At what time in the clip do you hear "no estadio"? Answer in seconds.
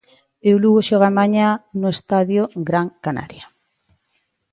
1.81-2.43